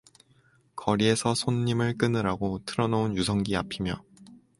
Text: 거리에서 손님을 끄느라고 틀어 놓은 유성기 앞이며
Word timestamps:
거리에서 0.75 1.35
손님을 1.35 1.95
끄느라고 1.99 2.57
틀어 2.65 2.87
놓은 2.87 3.15
유성기 3.15 3.55
앞이며 3.55 4.03